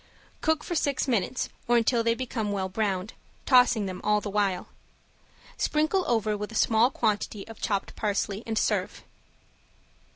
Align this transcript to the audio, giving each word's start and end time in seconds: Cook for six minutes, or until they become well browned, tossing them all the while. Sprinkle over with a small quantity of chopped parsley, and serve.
Cook 0.41 0.63
for 0.63 0.73
six 0.73 1.07
minutes, 1.07 1.49
or 1.67 1.77
until 1.77 2.03
they 2.03 2.15
become 2.15 2.51
well 2.51 2.69
browned, 2.69 3.13
tossing 3.45 3.85
them 3.85 4.01
all 4.03 4.19
the 4.19 4.31
while. 4.31 4.69
Sprinkle 5.57 6.05
over 6.07 6.35
with 6.35 6.51
a 6.51 6.55
small 6.55 6.89
quantity 6.89 7.47
of 7.47 7.61
chopped 7.61 7.95
parsley, 7.95 8.41
and 8.47 8.57
serve. 8.57 9.03